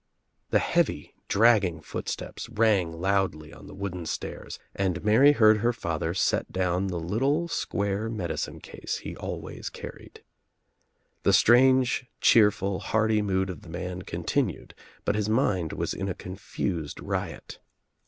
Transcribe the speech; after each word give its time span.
The 0.49 0.57
heavy 0.57 1.13
dragging 1.27 1.79
footsteps 1.79 2.49
rang 2.49 2.91
loudly 2.91 3.53
on 3.53 3.67
the 3.67 3.75
wooden 3.75 4.07
stairs 4.07 4.57
and 4.75 5.03
Mary 5.05 5.33
heard 5.33 5.57
her 5.57 5.71
father 5.71 6.15
set 6.15 6.51
down 6.51 6.87
the 6.87 6.97
little 6.99 7.47
square 7.47 8.09
medicine 8.09 8.59
case 8.61 9.01
he 9.03 9.15
always 9.15 9.69
carried. 9.69 10.23
The 11.21 11.33
Strange 11.33 12.07
cheerful 12.19 12.79
hearty 12.79 13.21
mood 13.21 13.51
of 13.51 13.61
the 13.61 13.69
man 13.69 14.01
continued 14.01 14.73
but 15.05 15.13
his 15.13 15.29
mind 15.29 15.71
was 15.71 15.93
in 15.93 16.09
a 16.09 16.15
confused 16.15 16.99
riot. 16.99 17.59